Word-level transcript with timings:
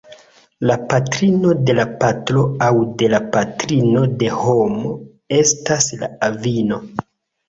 La 0.67 0.75
patrino 0.91 1.49
de 1.65 1.73
la 1.79 1.83
patro 1.99 2.45
aŭ 2.67 2.69
de 3.01 3.09
la 3.15 3.19
patrino 3.35 4.01
de 4.23 4.31
homo 4.39 4.95
estas 5.41 5.91
la 6.01 6.11
avino. 6.29 6.81